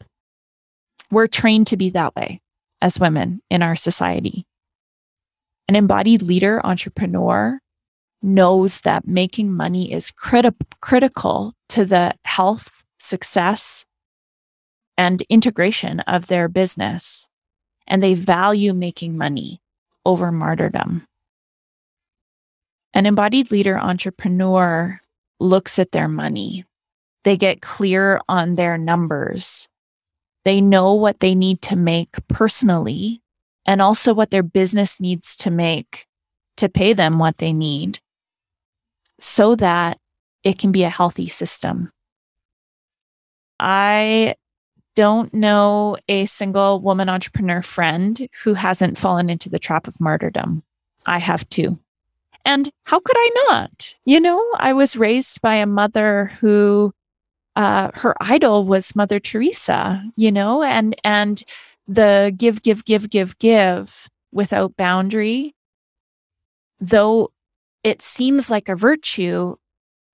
We're 1.10 1.28
trained 1.28 1.68
to 1.68 1.78
be 1.78 1.90
that 1.90 2.16
way 2.16 2.42
as 2.82 3.00
women 3.00 3.42
in 3.50 3.64
our 3.64 3.76
society. 3.76 4.46
An 5.68 5.76
embodied 5.76 6.22
leader, 6.22 6.64
entrepreneur, 6.64 7.60
knows 8.22 8.82
that 8.82 9.08
making 9.08 9.52
money 9.52 9.92
is 9.92 10.12
criti- 10.12 10.56
critical 10.82 11.54
to 11.70 11.86
the 11.86 12.14
health, 12.24 12.84
success, 13.00 13.86
and 14.98 15.24
integration 15.30 16.00
of 16.02 16.28
their 16.28 16.48
business. 16.48 17.28
And 17.88 18.02
they 18.02 18.14
value 18.14 18.74
making 18.74 19.18
money 19.18 19.62
over 20.06 20.32
martyrdom. 20.32 21.08
An 22.94 23.06
embodied 23.06 23.52
leader 23.52 23.78
entrepreneur 23.78 25.00
looks 25.40 25.80
at 25.80 25.92
their 25.92 26.08
money 26.08 26.66
they 27.24 27.38
get 27.38 27.62
clear 27.62 28.20
on 28.28 28.56
their 28.56 28.78
numbers. 28.78 29.68
They 30.44 30.60
know 30.60 30.94
what 30.94 31.20
they 31.20 31.36
need 31.36 31.62
to 31.64 31.76
make 31.76 32.16
personally 32.28 33.22
and 33.66 33.82
also 33.82 34.14
what 34.14 34.32
their 34.32 34.44
business 34.44 35.00
needs 35.00 35.36
to 35.38 35.52
make 35.52 36.08
to 36.58 36.68
pay 36.68 36.94
them 36.94 37.20
what 37.20 37.38
they 37.38 37.54
need 37.54 38.00
so 39.22 39.56
that 39.56 40.00
it 40.44 40.58
can 40.58 40.72
be 40.72 40.84
a 40.84 40.90
healthy 40.90 41.28
system. 41.28 41.92
I 43.60 44.36
don't 44.96 45.32
know 45.34 45.98
a 46.10 46.26
single 46.26 46.82
woman 46.82 47.08
entrepreneur 47.08 47.62
friend 47.62 48.28
who 48.44 48.56
hasn't 48.56 48.98
fallen 48.98 49.30
into 49.30 49.48
the 49.48 49.60
trap 49.60 49.88
of 49.88 50.02
martyrdom. 50.02 50.64
I 51.06 51.20
have 51.20 51.48
too. 51.50 51.80
And 52.44 52.72
how 52.86 53.00
could 53.00 53.16
I 53.16 53.30
not? 53.50 53.94
You 54.06 54.20
know, 54.20 54.44
I 54.58 54.74
was 54.74 54.98
raised 54.98 55.40
by 55.42 55.56
a 55.56 55.68
mother 55.68 56.32
who 56.40 56.92
uh, 57.56 57.92
her 57.94 58.16
idol 58.20 58.66
was 58.66 58.96
Mother 58.96 59.20
Teresa, 59.20 60.04
you 60.16 60.32
know, 60.32 60.64
and 60.64 60.96
and 61.04 61.44
the 61.88 62.34
give, 62.36 62.64
give, 62.64 62.86
give, 62.86 63.10
give, 63.10 63.38
give 63.38 64.10
without 64.32 64.76
boundary, 64.78 65.54
though 66.80 67.32
it 67.84 68.02
seems 68.02 68.50
like 68.50 68.70
a 68.70 68.76
virtue, 68.76 69.56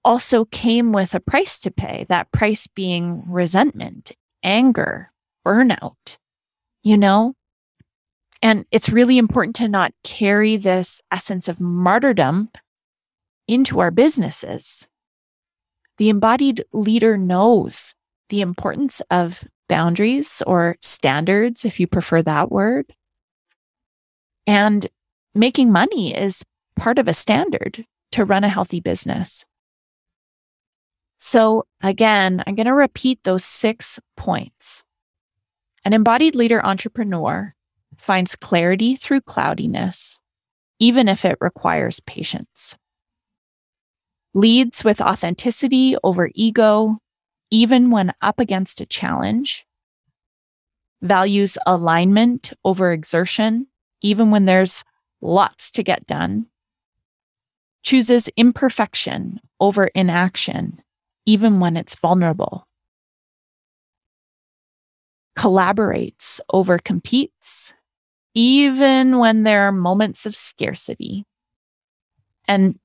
also 0.06 0.46
came 0.46 0.92
with 0.92 1.14
a 1.14 1.20
price 1.20 1.60
to 1.60 1.72
pay. 1.72 2.06
That 2.10 2.32
price 2.32 2.68
being 2.68 3.24
resentment, 3.28 4.12
anger, 4.44 5.12
burnout, 5.46 6.18
you 6.84 6.98
know. 6.98 7.34
And 8.42 8.66
it's 8.72 8.90
really 8.90 9.18
important 9.18 9.56
to 9.58 9.68
not 9.68 9.94
carry 10.04 10.58
this 10.58 11.02
essence 11.12 11.48
of 11.48 11.60
martyrdom 11.60 12.50
into 13.48 13.80
our 13.80 13.92
businesses 13.92 14.88
the 15.98 16.10
embodied 16.10 16.64
leader 16.74 17.18
knows 17.18 17.96
the 18.30 18.42
importance 18.42 19.02
of 19.10 19.44
boundaries 19.68 20.42
or 20.46 20.78
standards, 20.82 21.66
if 21.66 21.80
you 21.80 21.88
prefer 21.88 22.22
that 22.22 22.52
word. 22.52 22.94
And 24.46 24.88
making 25.36 25.72
money 25.72 26.16
is 26.16 26.44
part 26.78 27.00
of 27.00 27.08
a 27.08 27.14
standard 27.14 27.86
to 28.12 28.26
run 28.26 28.44
a 28.44 28.50
healthy 28.50 28.80
business. 28.80 29.46
So 31.20 31.66
again, 31.82 32.44
I'm 32.46 32.56
going 32.56 32.68
to 32.68 32.74
repeat 32.74 33.20
those 33.24 33.44
six 33.44 34.00
points. 34.16 34.84
An 35.84 35.94
embodied 35.94 36.36
leader 36.36 36.64
entrepreneur 36.66 37.54
finds 37.98 38.36
clarity 38.36 38.96
through 38.96 39.22
cloudiness, 39.22 40.20
even 40.80 41.10
if 41.10 41.26
it 41.26 41.38
requires 41.42 42.00
patience 42.02 42.78
leads 44.38 44.84
with 44.84 45.02
authenticity 45.02 45.96
over 46.04 46.30
ego, 46.36 47.00
even 47.50 47.90
when 47.90 48.14
up 48.22 48.40
against 48.40 48.80
a 48.80 48.86
challenge, 48.86 49.66
values 51.02 51.58
alignment 51.66 52.54
over 52.64 52.92
exertion, 52.92 53.66
even 54.02 54.30
when 54.30 54.46
there's 54.46 54.84
lots 55.22 55.72
to 55.72 55.82
get 55.82 56.06
done, 56.06 56.46
chooses 57.88 58.30
imperfection 58.36 59.40
over 59.62 59.86
inaction, 59.96 60.84
even 61.26 61.62
when 61.62 61.78
it's 61.78 61.96
vulnerable, 61.96 62.68
collaborates 65.38 66.42
over 66.52 66.78
competes, 66.80 67.74
even 68.34 69.20
when 69.20 69.44
there 69.44 69.62
are 69.62 69.72
moments 69.72 70.26
of 70.26 70.36
scarcity, 70.36 71.24
and 72.46 72.78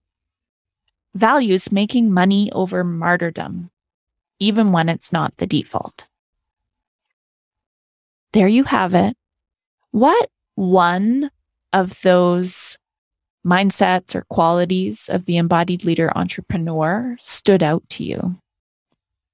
values 1.17 1.73
making 1.73 2.15
money 2.15 2.53
over 2.53 2.85
martyrdom, 2.85 3.73
even 4.39 4.71
when 4.71 4.89
it's 4.89 5.13
not 5.13 5.37
the 5.39 5.49
default. 5.49 6.07
there 8.33 8.47
you 8.47 8.63
have 8.63 8.95
it. 8.95 9.17
What 9.91 10.31
one 10.55 11.29
of 11.73 12.01
those 12.03 12.79
mindsets 13.47 14.15
or 14.15 14.23
qualities 14.29 15.09
of 15.09 15.25
the 15.25 15.37
embodied 15.37 15.85
leader 15.85 16.13
entrepreneur 16.17 17.17
stood 17.19 17.63
out 17.63 17.83
to 17.91 18.05
you? 18.05 18.39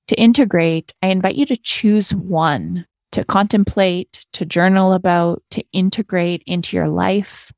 To 0.09 0.17
integrate, 0.17 0.95
I 1.03 1.09
invite 1.09 1.37
you 1.37 1.47
to 1.47 1.57
choose 1.57 2.15
one 2.15 2.87
to 3.13 3.25
contemplate, 3.25 4.27
to 4.33 4.45
journal 4.45 4.93
about, 4.93 5.43
to 5.51 5.65
integrate 5.73 6.43
into 6.47 6.77
your 6.77 6.89
life, 6.89 7.53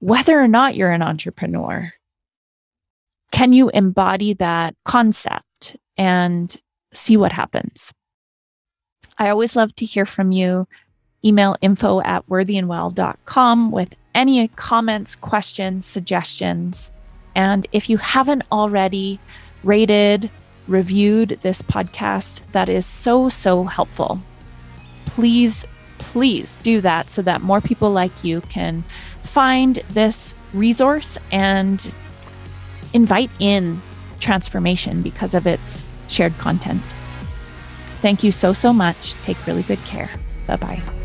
whether 0.00 0.38
or 0.38 0.48
not 0.48 0.74
you're 0.74 0.90
an 0.90 1.02
entrepreneur. 1.02 1.92
Can 3.32 3.52
you 3.52 3.70
embody 3.70 4.34
that 4.34 4.74
concept 4.84 5.76
and 5.96 6.54
see 6.92 7.16
what 7.16 7.32
happens? 7.32 7.92
I 9.18 9.28
always 9.28 9.54
love 9.56 9.74
to 9.76 9.84
hear 9.84 10.06
from 10.06 10.32
you. 10.32 10.66
Email 11.24 11.56
info 11.60 12.00
at 12.02 12.26
worthyandwell.com 12.28 13.70
with 13.70 13.94
any 14.14 14.48
comments, 14.48 15.16
questions, 15.16 15.86
suggestions. 15.86 16.90
And 17.34 17.66
if 17.72 17.88
you 17.90 17.96
haven't 17.96 18.42
already 18.52 19.18
rated, 19.62 20.30
reviewed 20.68 21.38
this 21.42 21.62
podcast, 21.62 22.40
that 22.52 22.68
is 22.68 22.86
so, 22.86 23.28
so 23.28 23.64
helpful. 23.64 24.20
Please, 25.06 25.64
please 25.98 26.58
do 26.58 26.80
that 26.80 27.10
so 27.10 27.22
that 27.22 27.40
more 27.40 27.60
people 27.60 27.90
like 27.90 28.24
you 28.24 28.40
can 28.42 28.84
find 29.22 29.76
this 29.90 30.34
resource 30.52 31.18
and 31.32 31.92
invite 32.92 33.30
in 33.38 33.80
transformation 34.20 35.02
because 35.02 35.34
of 35.34 35.46
its 35.46 35.82
shared 36.08 36.36
content. 36.38 36.82
Thank 38.00 38.22
you 38.22 38.32
so, 38.32 38.52
so 38.52 38.72
much. 38.72 39.14
Take 39.22 39.46
really 39.46 39.62
good 39.62 39.82
care. 39.84 40.10
Bye 40.46 40.56
bye. 40.56 41.03